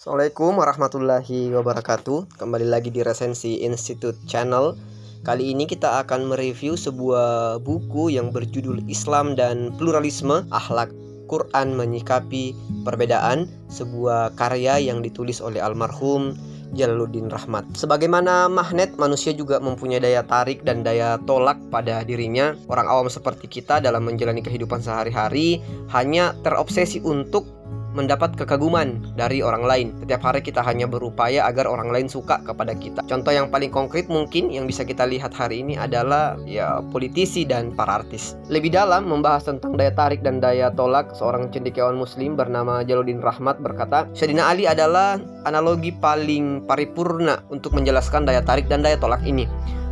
Assalamualaikum 0.00 0.56
warahmatullahi 0.56 1.52
wabarakatuh. 1.52 2.40
Kembali 2.40 2.64
lagi 2.64 2.88
di 2.88 3.04
Resensi 3.04 3.60
Institute 3.60 4.16
Channel. 4.24 4.72
Kali 5.20 5.52
ini 5.52 5.68
kita 5.68 6.00
akan 6.00 6.32
mereview 6.32 6.72
sebuah 6.72 7.60
buku 7.60 8.08
yang 8.08 8.32
berjudul 8.32 8.80
Islam 8.88 9.36
dan 9.36 9.76
Pluralisme 9.76 10.48
Akhlak 10.56 10.88
Quran 11.28 11.76
Menyikapi 11.76 12.56
Perbedaan 12.80 13.44
Sebuah 13.68 14.40
karya 14.40 14.80
yang 14.80 15.04
ditulis 15.04 15.44
oleh 15.44 15.60
almarhum 15.60 16.32
Jalaluddin 16.72 17.28
Rahmat. 17.28 17.68
Sebagaimana 17.76 18.48
magnet, 18.48 18.96
manusia 18.96 19.36
juga 19.36 19.60
mempunyai 19.60 20.00
daya 20.00 20.24
tarik 20.24 20.64
dan 20.64 20.80
daya 20.80 21.20
tolak 21.28 21.60
pada 21.68 22.08
dirinya. 22.08 22.56
Orang 22.72 22.88
awam 22.88 23.12
seperti 23.12 23.52
kita 23.52 23.84
dalam 23.84 24.08
menjalani 24.08 24.40
kehidupan 24.40 24.80
sehari-hari 24.80 25.60
Hanya 25.92 26.32
terobsesi 26.40 27.04
untuk 27.04 27.59
mendapat 27.92 28.34
kekaguman 28.38 29.02
dari 29.18 29.42
orang 29.42 29.64
lain. 29.66 29.88
Setiap 30.02 30.22
hari 30.22 30.40
kita 30.44 30.62
hanya 30.62 30.86
berupaya 30.86 31.46
agar 31.46 31.66
orang 31.66 31.90
lain 31.90 32.06
suka 32.06 32.38
kepada 32.42 32.74
kita. 32.74 33.02
Contoh 33.06 33.34
yang 33.34 33.50
paling 33.50 33.70
konkret 33.72 34.06
mungkin 34.06 34.50
yang 34.50 34.66
bisa 34.66 34.86
kita 34.86 35.06
lihat 35.06 35.34
hari 35.34 35.62
ini 35.62 35.74
adalah 35.78 36.38
ya 36.46 36.82
politisi 36.94 37.42
dan 37.46 37.74
para 37.74 38.02
artis. 38.02 38.38
Lebih 38.50 38.74
dalam 38.74 39.10
membahas 39.10 39.46
tentang 39.50 39.74
daya 39.74 39.92
tarik 39.94 40.22
dan 40.22 40.38
daya 40.38 40.70
tolak 40.74 41.12
seorang 41.14 41.50
cendekiawan 41.50 41.98
muslim 41.98 42.38
bernama 42.38 42.82
Jaludin 42.86 43.22
Rahmat 43.22 43.58
berkata, 43.62 44.06
Syedina 44.14 44.50
Ali 44.50 44.66
adalah 44.66 45.18
analogi 45.46 45.90
paling 45.90 46.64
paripurna 46.66 47.42
untuk 47.50 47.74
menjelaskan 47.74 48.26
daya 48.26 48.42
tarik 48.44 48.70
dan 48.70 48.82
daya 48.82 48.98
tolak 48.98 49.22
ini. 49.26 49.48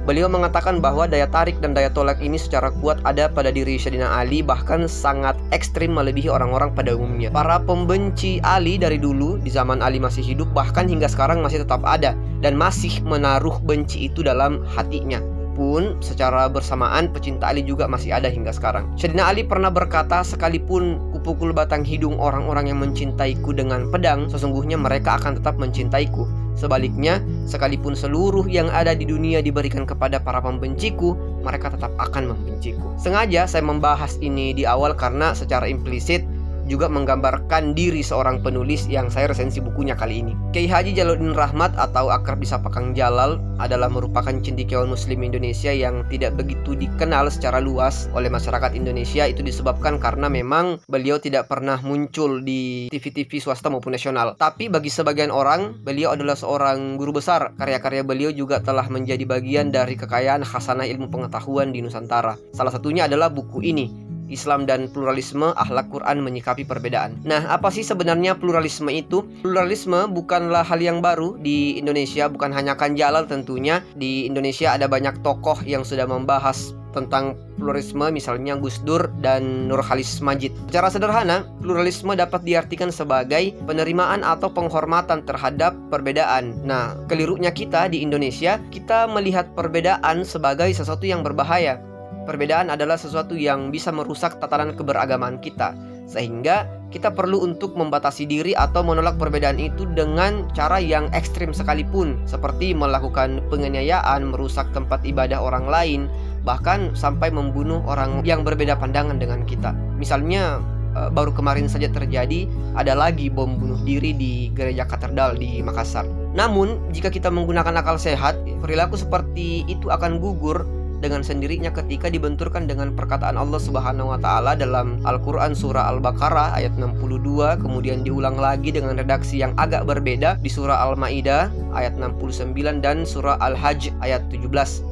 Beliau 0.08 0.24
mengatakan 0.24 0.80
bahwa 0.80 1.04
daya 1.04 1.28
tarik 1.28 1.60
dan 1.60 1.76
daya 1.76 1.92
tolak 1.92 2.16
ini 2.24 2.40
secara 2.40 2.72
kuat 2.80 2.96
ada 3.04 3.28
pada 3.28 3.52
diri 3.52 3.76
Syedina 3.76 4.08
Ali 4.08 4.40
bahkan 4.40 4.88
sangat 4.88 5.36
ekstrim 5.52 5.92
melebihi 5.92 6.32
orang-orang 6.32 6.72
pada 6.72 6.96
umumnya. 6.96 7.28
Para 7.28 7.60
pembenci 7.60 8.40
Ali 8.40 8.80
dari 8.80 8.96
dulu 8.96 9.36
di 9.36 9.52
zaman 9.52 9.84
Ali 9.84 10.00
masih 10.00 10.24
hidup 10.24 10.48
bahkan 10.56 10.88
hingga 10.88 11.12
sekarang 11.12 11.44
masih 11.44 11.60
tetap 11.60 11.84
ada 11.84 12.16
dan 12.40 12.56
masih 12.56 13.04
menaruh 13.04 13.60
benci 13.60 14.08
itu 14.08 14.24
dalam 14.24 14.64
hatinya 14.72 15.20
pun 15.58 15.98
secara 15.98 16.46
bersamaan 16.46 17.10
pecinta 17.10 17.50
Ali 17.50 17.66
juga 17.66 17.90
masih 17.90 18.14
ada 18.14 18.30
hingga 18.30 18.54
sekarang. 18.54 18.88
Syedina 18.94 19.26
Ali 19.26 19.42
pernah 19.42 19.74
berkata, 19.74 20.22
sekalipun 20.22 21.07
kupukul 21.28 21.52
batang 21.52 21.84
hidung 21.84 22.16
orang-orang 22.16 22.72
yang 22.72 22.80
mencintaiku 22.80 23.52
dengan 23.52 23.92
pedang, 23.92 24.32
sesungguhnya 24.32 24.80
mereka 24.80 25.20
akan 25.20 25.36
tetap 25.36 25.60
mencintaiku. 25.60 26.24
Sebaliknya, 26.56 27.20
sekalipun 27.44 27.92
seluruh 27.92 28.48
yang 28.48 28.72
ada 28.72 28.96
di 28.96 29.04
dunia 29.04 29.44
diberikan 29.44 29.84
kepada 29.84 30.16
para 30.24 30.40
pembenciku, 30.40 31.12
mereka 31.44 31.68
tetap 31.68 31.92
akan 32.00 32.32
membenciku. 32.32 32.96
Sengaja 32.96 33.44
saya 33.44 33.60
membahas 33.60 34.16
ini 34.24 34.56
di 34.56 34.64
awal 34.64 34.96
karena 34.96 35.36
secara 35.36 35.68
implisit 35.68 36.24
juga 36.68 36.86
menggambarkan 36.86 37.72
diri 37.72 38.04
seorang 38.04 38.44
penulis 38.44 38.84
yang 38.86 39.08
saya 39.08 39.32
resensi 39.32 39.58
bukunya 39.58 39.96
kali 39.96 40.20
ini. 40.22 40.32
Kiai 40.52 40.68
Haji 40.68 40.92
Jaludin 40.92 41.32
Rahmat 41.32 41.74
atau 41.80 42.12
akrab 42.12 42.38
disapa 42.38 42.68
Kang 42.68 42.92
Jalal 42.92 43.40
adalah 43.58 43.90
merupakan 43.90 44.30
cendekiawan 44.30 44.86
muslim 44.92 45.24
Indonesia 45.24 45.72
yang 45.72 46.06
tidak 46.12 46.36
begitu 46.38 46.76
dikenal 46.76 47.26
secara 47.32 47.58
luas 47.58 48.06
oleh 48.14 48.28
masyarakat 48.28 48.76
Indonesia 48.76 49.26
itu 49.26 49.40
disebabkan 49.42 49.96
karena 49.98 50.28
memang 50.30 50.78
beliau 50.86 51.16
tidak 51.18 51.48
pernah 51.48 51.80
muncul 51.82 52.44
di 52.44 52.92
TV-TV 52.92 53.40
swasta 53.42 53.72
maupun 53.72 53.96
nasional. 53.96 54.36
Tapi 54.36 54.68
bagi 54.68 54.92
sebagian 54.92 55.32
orang, 55.32 55.80
beliau 55.82 56.14
adalah 56.14 56.36
seorang 56.36 57.00
guru 57.00 57.18
besar. 57.18 57.56
Karya-karya 57.56 58.04
beliau 58.04 58.30
juga 58.30 58.60
telah 58.60 58.86
menjadi 58.86 59.24
bagian 59.24 59.72
dari 59.72 59.96
kekayaan 59.96 60.44
khasanah 60.44 60.86
ilmu 60.86 61.08
pengetahuan 61.08 61.72
di 61.72 61.80
Nusantara. 61.80 62.36
Salah 62.52 62.70
satunya 62.70 63.08
adalah 63.08 63.32
buku 63.32 63.64
ini, 63.64 64.07
Islam 64.28 64.68
dan 64.68 64.88
pluralisme, 64.92 65.52
akhlak 65.56 65.88
Quran 65.92 66.22
menyikapi 66.22 66.64
perbedaan. 66.68 67.18
Nah, 67.24 67.48
apa 67.48 67.72
sih 67.72 67.82
sebenarnya 67.82 68.36
pluralisme 68.36 68.88
itu? 68.92 69.24
Pluralisme 69.42 70.08
bukanlah 70.12 70.62
hal 70.62 70.80
yang 70.80 71.00
baru 71.00 71.36
di 71.40 71.76
Indonesia, 71.80 72.28
bukan 72.28 72.52
hanya 72.52 72.78
Kanjalal 72.78 73.26
tentunya. 73.26 73.80
Di 73.96 74.28
Indonesia 74.28 74.76
ada 74.76 74.86
banyak 74.86 75.24
tokoh 75.24 75.64
yang 75.64 75.82
sudah 75.82 76.06
membahas 76.06 76.76
tentang 76.92 77.36
pluralisme 77.60 78.08
misalnya 78.10 78.56
Gus 78.56 78.80
Dur 78.82 79.06
dan 79.20 79.68
Nurhalis 79.68 80.18
Majid. 80.24 80.54
Secara 80.66 80.88
sederhana, 80.88 81.46
pluralisme 81.60 82.14
dapat 82.16 82.42
diartikan 82.42 82.88
sebagai 82.88 83.54
penerimaan 83.66 84.24
atau 84.24 84.48
penghormatan 84.50 85.22
terhadap 85.22 85.76
perbedaan. 85.92 86.58
Nah, 86.64 86.96
kelirunya 87.06 87.52
kita 87.52 87.90
di 87.92 88.02
Indonesia, 88.02 88.58
kita 88.72 89.06
melihat 89.10 89.52
perbedaan 89.52 90.24
sebagai 90.24 90.70
sesuatu 90.72 91.04
yang 91.04 91.22
berbahaya. 91.22 91.78
Perbedaan 92.28 92.68
adalah 92.68 93.00
sesuatu 93.00 93.32
yang 93.32 93.72
bisa 93.72 93.88
merusak 93.88 94.36
tatanan 94.36 94.76
keberagaman 94.76 95.40
kita, 95.40 95.72
sehingga 96.04 96.68
kita 96.92 97.08
perlu 97.16 97.40
untuk 97.40 97.72
membatasi 97.72 98.28
diri 98.28 98.52
atau 98.52 98.84
menolak 98.84 99.16
perbedaan 99.16 99.56
itu 99.56 99.88
dengan 99.96 100.44
cara 100.52 100.76
yang 100.76 101.08
ekstrim 101.16 101.56
sekalipun, 101.56 102.20
seperti 102.28 102.76
melakukan 102.76 103.40
penganiayaan, 103.48 104.28
merusak 104.28 104.68
tempat 104.76 105.00
ibadah 105.08 105.40
orang 105.40 105.72
lain, 105.72 106.00
bahkan 106.44 106.92
sampai 106.92 107.32
membunuh 107.32 107.80
orang 107.88 108.20
yang 108.28 108.44
berbeda 108.44 108.76
pandangan 108.76 109.16
dengan 109.16 109.48
kita. 109.48 109.72
Misalnya, 109.96 110.60
eh, 111.00 111.08
baru 111.08 111.32
kemarin 111.32 111.64
saja 111.64 111.88
terjadi 111.88 112.44
ada 112.76 112.92
lagi 112.92 113.32
bom 113.32 113.56
bunuh 113.56 113.80
diri 113.88 114.12
di 114.12 114.52
gereja 114.52 114.84
katedral 114.84 115.32
di 115.32 115.64
Makassar. 115.64 116.04
Namun, 116.36 116.92
jika 116.92 117.08
kita 117.08 117.32
menggunakan 117.32 117.72
akal 117.80 117.96
sehat, 117.96 118.36
perilaku 118.60 119.00
seperti 119.00 119.64
itu 119.64 119.88
akan 119.88 120.20
gugur 120.20 120.68
dengan 120.98 121.22
sendirinya 121.22 121.70
ketika 121.70 122.10
dibenturkan 122.10 122.66
dengan 122.66 122.94
perkataan 122.94 123.38
Allah 123.38 123.60
Subhanahu 123.62 124.14
wa 124.14 124.18
taala 124.18 124.58
dalam 124.58 124.98
Al-Qur'an 125.06 125.54
surah 125.54 125.86
Al-Baqarah 125.94 126.58
ayat 126.58 126.74
62 126.74 127.62
kemudian 127.62 128.02
diulang 128.02 128.36
lagi 128.38 128.74
dengan 128.74 128.98
redaksi 128.98 129.38
yang 129.38 129.54
agak 129.56 129.86
berbeda 129.86 130.38
di 130.42 130.50
surah 130.50 130.82
Al-Maidah 130.90 131.67
ayat 131.74 131.96
69 131.96 132.54
dan 132.80 133.04
surah 133.04 133.36
Al-Hajj 133.40 133.92
ayat 134.00 134.26
17. 134.28 134.48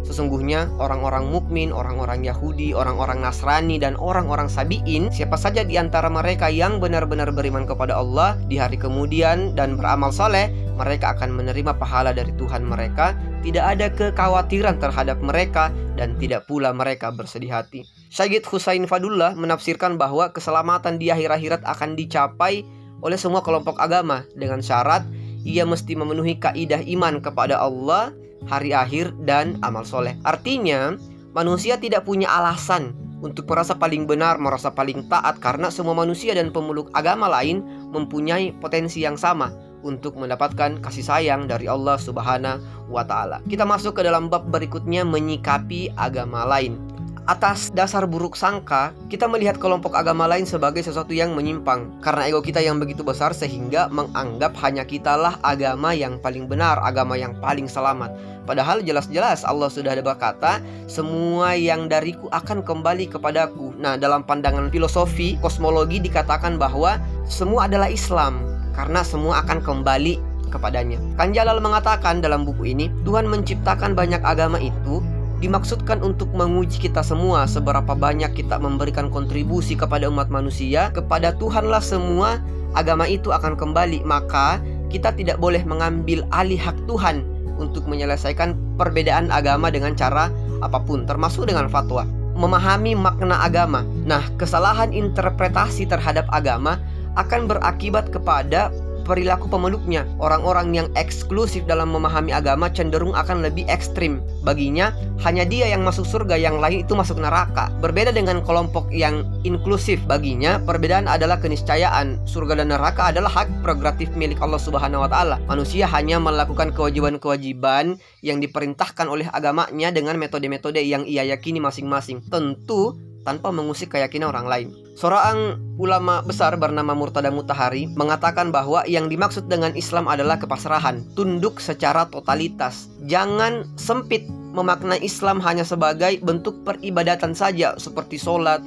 Sesungguhnya 0.06 0.70
orang-orang 0.76 1.28
mukmin, 1.28 1.74
orang-orang 1.74 2.22
Yahudi, 2.22 2.76
orang-orang 2.76 3.22
Nasrani 3.24 3.80
dan 3.80 3.98
orang-orang 3.98 4.46
Sabiin, 4.46 5.08
siapa 5.10 5.36
saja 5.40 5.64
di 5.64 5.76
antara 5.76 6.06
mereka 6.06 6.48
yang 6.52 6.78
benar-benar 6.78 7.32
beriman 7.34 7.66
kepada 7.66 7.96
Allah 7.96 8.36
di 8.46 8.60
hari 8.60 8.76
kemudian 8.78 9.56
dan 9.58 9.74
beramal 9.80 10.12
soleh, 10.12 10.52
mereka 10.76 11.16
akan 11.16 11.32
menerima 11.32 11.76
pahala 11.76 12.12
dari 12.12 12.30
Tuhan 12.36 12.62
mereka, 12.62 13.16
tidak 13.40 13.64
ada 13.76 13.86
kekhawatiran 13.92 14.76
terhadap 14.78 15.18
mereka, 15.24 15.72
dan 15.96 16.14
tidak 16.20 16.44
pula 16.44 16.70
mereka 16.76 17.08
bersedih 17.10 17.50
hati. 17.50 17.82
Syed 18.12 18.44
Husain 18.46 18.84
Fadullah 18.84 19.34
menafsirkan 19.34 19.96
bahwa 19.98 20.30
keselamatan 20.30 21.00
di 21.00 21.10
akhir 21.10 21.32
akhirat 21.32 21.62
akan 21.64 21.98
dicapai 21.98 22.62
oleh 23.04 23.18
semua 23.20 23.44
kelompok 23.44 23.76
agama 23.76 24.24
dengan 24.36 24.64
syarat 24.64 25.04
ia 25.46 25.62
mesti 25.62 25.94
memenuhi 25.94 26.42
kaidah 26.42 26.82
iman 26.98 27.22
kepada 27.22 27.62
Allah, 27.62 28.10
hari 28.50 28.74
akhir, 28.74 29.14
dan 29.22 29.62
amal 29.62 29.86
soleh. 29.86 30.18
Artinya, 30.26 30.98
manusia 31.30 31.78
tidak 31.78 32.02
punya 32.02 32.26
alasan 32.26 32.98
untuk 33.22 33.48
merasa 33.48 33.78
paling 33.78 34.04
benar, 34.04 34.36
merasa 34.42 34.68
paling 34.74 35.06
taat 35.06 35.38
karena 35.38 35.70
semua 35.70 35.94
manusia 35.94 36.34
dan 36.34 36.50
pemeluk 36.50 36.90
agama 36.92 37.30
lain 37.30 37.62
mempunyai 37.94 38.52
potensi 38.58 39.06
yang 39.06 39.14
sama 39.14 39.54
untuk 39.86 40.18
mendapatkan 40.18 40.82
kasih 40.82 41.06
sayang 41.06 41.46
dari 41.46 41.70
Allah 41.70 41.94
Subhanahu 41.96 42.90
wa 42.90 43.06
taala. 43.06 43.38
Kita 43.46 43.62
masuk 43.62 43.96
ke 43.96 44.02
dalam 44.02 44.26
bab 44.26 44.50
berikutnya 44.50 45.06
menyikapi 45.06 45.94
agama 45.94 46.42
lain. 46.42 46.76
Atas 47.26 47.74
dasar 47.74 48.06
buruk 48.06 48.38
sangka, 48.38 48.94
kita 49.10 49.26
melihat 49.26 49.58
kelompok 49.58 49.98
agama 49.98 50.30
lain 50.30 50.46
sebagai 50.46 50.78
sesuatu 50.86 51.10
yang 51.10 51.34
menyimpang 51.34 51.98
karena 51.98 52.30
ego 52.30 52.38
kita 52.38 52.62
yang 52.62 52.78
begitu 52.78 53.02
besar 53.02 53.34
sehingga 53.34 53.90
menganggap 53.90 54.54
hanya 54.62 54.86
kitalah 54.86 55.34
agama 55.42 55.90
yang 55.90 56.22
paling 56.22 56.46
benar, 56.46 56.78
agama 56.86 57.18
yang 57.18 57.34
paling 57.42 57.66
selamat. 57.66 58.14
Padahal 58.46 58.78
jelas-jelas 58.78 59.42
Allah 59.42 59.66
sudah 59.66 59.98
ada 59.98 60.06
berkata, 60.06 60.62
semua 60.86 61.58
yang 61.58 61.90
dariku 61.90 62.30
akan 62.30 62.62
kembali 62.62 63.10
kepadaku. 63.10 63.74
Nah, 63.74 63.98
dalam 63.98 64.22
pandangan 64.22 64.70
filosofi 64.70 65.34
kosmologi 65.42 65.98
dikatakan 65.98 66.54
bahwa 66.62 66.94
semua 67.26 67.66
adalah 67.66 67.90
Islam 67.90 68.38
karena 68.70 69.02
semua 69.02 69.42
akan 69.42 69.66
kembali 69.66 70.22
kepadanya. 70.54 71.02
Kan 71.18 71.34
Jalal 71.34 71.58
mengatakan 71.58 72.22
dalam 72.22 72.46
buku 72.46 72.70
ini, 72.70 72.86
Tuhan 73.02 73.26
menciptakan 73.26 73.98
banyak 73.98 74.22
agama 74.22 74.62
itu 74.62 75.02
dimaksudkan 75.38 76.00
untuk 76.00 76.32
menguji 76.32 76.80
kita 76.80 77.04
semua 77.04 77.44
seberapa 77.44 77.92
banyak 77.92 78.32
kita 78.32 78.56
memberikan 78.56 79.12
kontribusi 79.12 79.76
kepada 79.76 80.08
umat 80.08 80.32
manusia 80.32 80.88
kepada 80.92 81.36
Tuhanlah 81.36 81.84
semua 81.84 82.40
agama 82.72 83.04
itu 83.04 83.32
akan 83.32 83.56
kembali. 83.56 84.04
Maka 84.04 84.60
kita 84.88 85.12
tidak 85.12 85.36
boleh 85.36 85.60
mengambil 85.64 86.24
alih 86.32 86.60
hak 86.60 86.76
Tuhan 86.88 87.24
untuk 87.56 87.88
menyelesaikan 87.88 88.56
perbedaan 88.76 89.32
agama 89.32 89.72
dengan 89.72 89.96
cara 89.96 90.28
apa 90.60 90.80
pun 90.80 91.04
termasuk 91.04 91.48
dengan 91.48 91.68
fatwa. 91.68 92.08
Memahami 92.36 92.92
makna 92.92 93.40
agama. 93.44 93.84
Nah 94.04 94.24
kesalahan 94.36 94.92
interpretasi 94.92 95.88
terhadap 95.88 96.28
agama 96.32 96.76
akan 97.16 97.48
berakibat 97.48 98.12
kepada 98.12 98.68
perilaku 99.06 99.46
pemeluknya. 99.46 100.02
Orang-orang 100.18 100.74
yang 100.74 100.88
eksklusif 100.98 101.62
dalam 101.64 101.94
memahami 101.94 102.34
agama 102.34 102.66
cenderung 102.66 103.14
akan 103.14 103.46
lebih 103.46 103.62
ekstrim. 103.70 104.18
Baginya, 104.42 104.90
hanya 105.22 105.46
dia 105.46 105.70
yang 105.70 105.86
masuk 105.86 106.02
surga, 106.02 106.34
yang 106.34 106.58
lain 106.58 106.82
itu 106.82 106.98
masuk 106.98 107.22
neraka. 107.22 107.70
Berbeda 107.78 108.10
dengan 108.10 108.42
kelompok 108.42 108.90
yang 108.90 109.22
inklusif. 109.46 110.02
Baginya, 110.10 110.58
perbedaan 110.58 111.06
adalah 111.06 111.38
keniscayaan. 111.38 112.18
Surga 112.26 112.58
dan 112.58 112.74
neraka 112.74 113.14
adalah 113.14 113.30
hak 113.30 113.62
prerogatif 113.62 114.10
milik 114.18 114.42
Allah 114.42 114.58
Subhanahu 114.58 115.06
wa 115.06 115.10
taala. 115.10 115.38
Manusia 115.46 115.86
hanya 115.86 116.18
melakukan 116.18 116.74
kewajiban-kewajiban 116.74 117.96
yang 118.26 118.42
diperintahkan 118.42 119.06
oleh 119.06 119.30
agamanya 119.30 119.94
dengan 119.94 120.18
metode-metode 120.18 120.82
yang 120.82 121.06
ia 121.06 121.22
yakini 121.22 121.62
masing-masing. 121.62 122.26
Tentu 122.26 122.98
tanpa 123.26 123.50
mengusik 123.50 123.98
keyakinan 123.98 124.30
orang 124.30 124.46
lain. 124.46 124.68
Seorang 124.96 125.60
ulama 125.76 126.24
besar 126.24 126.54
bernama 126.56 126.94
Murtada 126.94 127.28
Mutahari 127.28 127.90
mengatakan 127.98 128.54
bahwa 128.54 128.86
yang 128.88 129.10
dimaksud 129.10 129.50
dengan 129.50 129.74
Islam 129.74 130.06
adalah 130.06 130.38
kepasrahan, 130.38 131.04
tunduk 131.18 131.58
secara 131.58 132.06
totalitas. 132.08 132.88
Jangan 133.04 133.66
sempit 133.76 134.24
memaknai 134.56 135.02
Islam 135.04 135.42
hanya 135.44 135.66
sebagai 135.66 136.16
bentuk 136.24 136.64
peribadatan 136.64 137.36
saja 137.36 137.76
seperti 137.76 138.16
sholat, 138.16 138.64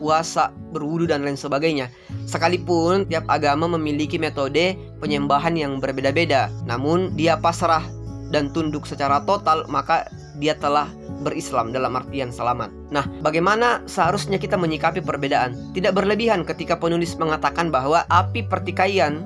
puasa, 0.00 0.48
berwudu 0.72 1.12
dan 1.12 1.28
lain 1.28 1.36
sebagainya. 1.36 1.92
Sekalipun 2.24 3.04
tiap 3.08 3.28
agama 3.28 3.68
memiliki 3.68 4.16
metode 4.16 4.76
penyembahan 5.04 5.52
yang 5.56 5.76
berbeda-beda, 5.76 6.48
namun 6.64 7.12
dia 7.16 7.36
pasrah 7.36 7.84
dan 8.32 8.48
tunduk 8.50 8.88
secara 8.88 9.20
total, 9.28 9.68
maka 9.68 10.08
dia 10.36 10.54
telah 10.56 10.88
berislam 11.24 11.72
dalam 11.72 11.96
artian 11.96 12.30
selamat. 12.30 12.68
Nah, 12.92 13.04
bagaimana 13.24 13.82
seharusnya 13.88 14.36
kita 14.36 14.54
menyikapi 14.54 15.02
perbedaan? 15.02 15.56
Tidak 15.72 15.92
berlebihan 15.92 16.44
ketika 16.44 16.76
penulis 16.76 17.16
mengatakan 17.16 17.72
bahwa 17.72 18.04
api 18.12 18.46
pertikaian 18.46 19.24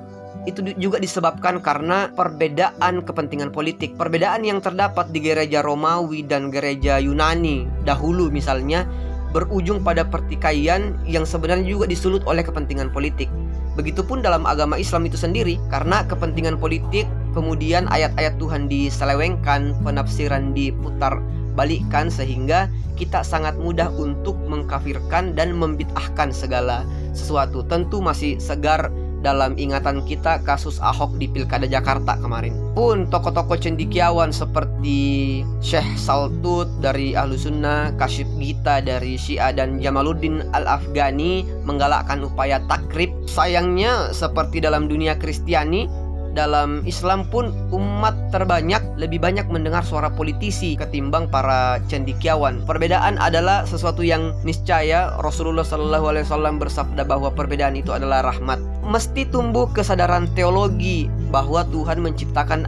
itu 0.49 0.73
juga 0.81 0.97
disebabkan 0.97 1.61
karena 1.61 2.09
perbedaan 2.17 3.05
kepentingan 3.05 3.53
politik. 3.53 3.93
Perbedaan 3.93 4.41
yang 4.41 4.57
terdapat 4.57 5.13
di 5.13 5.21
gereja 5.21 5.61
Romawi 5.61 6.25
dan 6.25 6.49
gereja 6.49 6.97
Yunani 6.97 7.69
dahulu 7.85 8.33
misalnya 8.33 8.89
berujung 9.31 9.79
pada 9.85 10.03
pertikaian 10.03 10.97
yang 11.07 11.23
sebenarnya 11.23 11.63
juga 11.63 11.85
disulut 11.87 12.25
oleh 12.27 12.43
kepentingan 12.43 12.91
politik. 12.91 13.31
Begitupun 13.79 14.19
dalam 14.19 14.43
agama 14.43 14.75
Islam 14.75 15.07
itu 15.07 15.15
sendiri, 15.15 15.55
karena 15.71 16.03
kepentingan 16.03 16.59
politik, 16.59 17.07
kemudian 17.31 17.87
ayat-ayat 17.91 18.37
Tuhan 18.37 18.67
diselewengkan, 18.71 19.75
penafsiran 19.83 20.55
diputar 20.55 21.19
balikkan 21.55 22.07
sehingga 22.07 22.71
kita 22.95 23.25
sangat 23.25 23.57
mudah 23.59 23.91
untuk 23.97 24.37
mengkafirkan 24.47 25.33
dan 25.35 25.57
membid'ahkan 25.57 26.31
segala 26.31 26.87
sesuatu. 27.11 27.65
Tentu 27.65 27.99
masih 27.99 28.39
segar 28.39 28.93
dalam 29.21 29.53
ingatan 29.55 30.01
kita 30.03 30.41
kasus 30.41 30.81
Ahok 30.81 31.15
di 31.21 31.29
Pilkada 31.29 31.69
Jakarta 31.69 32.17
kemarin. 32.17 32.57
Pun 32.73 33.05
tokoh-tokoh 33.07 33.57
cendikiawan 33.61 34.33
seperti 34.33 35.41
Syekh 35.61 35.85
Saltut 35.95 36.67
dari 36.81 37.13
Ahlu 37.13 37.37
Sunnah, 37.37 37.93
Gita 38.41 38.81
dari 38.81 39.15
Syiah 39.21 39.53
dan 39.53 39.77
Jamaluddin 39.77 40.41
Al-Afghani 40.57 41.45
menggalakkan 41.63 42.25
upaya 42.25 42.57
takrib. 42.65 43.13
Sayangnya 43.29 44.09
seperti 44.11 44.57
dalam 44.59 44.89
dunia 44.89 45.13
Kristiani, 45.15 45.85
dalam 46.31 46.83
Islam 46.87 47.27
pun 47.27 47.51
umat 47.71 48.15
terbanyak 48.31 48.79
lebih 48.95 49.19
banyak 49.19 49.47
mendengar 49.51 49.83
suara 49.83 50.11
politisi 50.11 50.79
ketimbang 50.79 51.27
para 51.27 51.79
cendikiawan. 51.91 52.63
Perbedaan 52.65 53.19
adalah 53.19 53.67
sesuatu 53.67 54.01
yang 54.01 54.35
niscaya 54.47 55.13
Rasulullah 55.19 55.67
Shallallahu 55.67 56.05
Alaihi 56.11 56.25
Wasallam 56.27 56.55
bersabda 56.59 57.03
bahwa 57.03 57.31
perbedaan 57.31 57.75
itu 57.75 57.91
adalah 57.91 58.23
rahmat. 58.23 58.59
Mesti 58.81 59.29
tumbuh 59.29 59.69
kesadaran 59.71 60.27
teologi 60.33 61.07
bahwa 61.31 61.63
Tuhan 61.69 62.03
menciptakan 62.03 62.67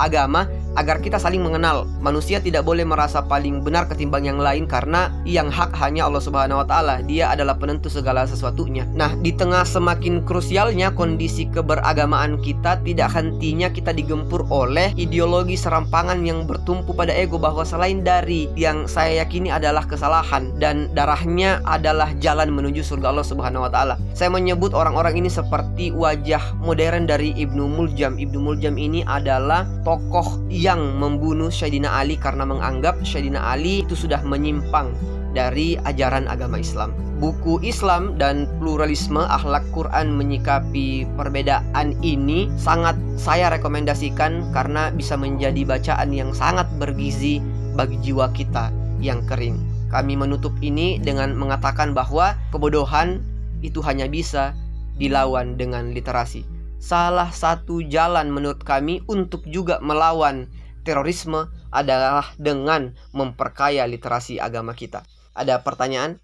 agama-agama 0.00 0.60
agar 0.78 1.02
kita 1.02 1.18
saling 1.18 1.42
mengenal. 1.42 1.88
Manusia 1.98 2.38
tidak 2.38 2.62
boleh 2.62 2.86
merasa 2.86 3.24
paling 3.24 3.64
benar 3.64 3.90
ketimbang 3.90 4.26
yang 4.26 4.38
lain 4.38 4.68
karena 4.68 5.10
yang 5.26 5.50
hak 5.50 5.74
hanya 5.78 6.06
Allah 6.06 6.22
Subhanahu 6.22 6.62
wa 6.62 6.66
taala. 6.66 7.02
Dia 7.06 7.32
adalah 7.34 7.58
penentu 7.58 7.90
segala 7.90 8.26
sesuatunya. 8.28 8.86
Nah, 8.94 9.14
di 9.18 9.34
tengah 9.34 9.66
semakin 9.66 10.22
krusialnya 10.22 10.94
kondisi 10.94 11.50
keberagamaan 11.50 12.38
kita 12.42 12.78
tidak 12.86 13.10
hentinya 13.14 13.66
kita 13.70 13.90
digempur 13.90 14.46
oleh 14.50 14.94
ideologi 14.94 15.58
serampangan 15.58 16.22
yang 16.22 16.46
bertumpu 16.46 16.94
pada 16.94 17.10
ego 17.14 17.40
bahwa 17.40 17.66
selain 17.66 18.06
dari 18.06 18.46
yang 18.54 18.86
saya 18.86 19.26
yakini 19.26 19.50
adalah 19.50 19.82
kesalahan 19.86 20.54
dan 20.62 20.90
darahnya 20.94 21.58
adalah 21.66 22.10
jalan 22.22 22.54
menuju 22.54 22.86
surga 22.86 23.10
Allah 23.10 23.26
Subhanahu 23.26 23.66
wa 23.66 23.70
taala. 23.72 23.94
Saya 24.14 24.30
menyebut 24.30 24.76
orang-orang 24.76 25.18
ini 25.18 25.30
seperti 25.32 25.90
wajah 25.90 26.54
modern 26.62 27.10
dari 27.10 27.34
Ibnu 27.34 27.66
Muljam. 27.66 28.16
Ibnu 28.20 28.38
Muljam 28.38 28.78
ini 28.78 29.02
adalah 29.04 29.66
tokoh 29.90 30.38
yang 30.46 31.02
membunuh 31.02 31.50
Syedina 31.50 31.98
Ali 31.98 32.14
karena 32.14 32.46
menganggap 32.46 33.02
Syedina 33.02 33.42
Ali 33.42 33.82
itu 33.82 33.98
sudah 33.98 34.22
menyimpang 34.22 34.94
dari 35.34 35.74
ajaran 35.82 36.30
agama 36.30 36.62
Islam. 36.62 36.94
Buku 37.18 37.58
Islam 37.66 38.14
dan 38.14 38.46
pluralisme 38.62 39.18
akhlak 39.18 39.66
Quran 39.74 40.14
menyikapi 40.14 41.10
perbedaan 41.18 41.98
ini 42.06 42.46
sangat 42.54 42.94
saya 43.18 43.50
rekomendasikan 43.50 44.54
karena 44.54 44.94
bisa 44.94 45.18
menjadi 45.18 45.66
bacaan 45.66 46.14
yang 46.14 46.30
sangat 46.38 46.70
bergizi 46.78 47.42
bagi 47.74 47.98
jiwa 47.98 48.30
kita 48.30 48.70
yang 49.02 49.26
kering. 49.26 49.58
Kami 49.90 50.14
menutup 50.14 50.54
ini 50.62 51.02
dengan 51.02 51.34
mengatakan 51.34 51.98
bahwa 51.98 52.38
kebodohan 52.54 53.18
itu 53.58 53.82
hanya 53.82 54.06
bisa 54.06 54.54
dilawan 55.02 55.58
dengan 55.58 55.90
literasi 55.90 56.59
salah 56.80 57.28
satu 57.28 57.84
jalan 57.84 58.32
menurut 58.32 58.64
kami 58.64 59.04
untuk 59.06 59.44
juga 59.46 59.78
melawan 59.84 60.48
terorisme 60.82 61.52
adalah 61.70 62.32
dengan 62.40 62.96
memperkaya 63.12 63.84
literasi 63.84 64.40
agama 64.40 64.72
kita. 64.72 65.04
Ada 65.36 65.60
pertanyaan? 65.60 66.18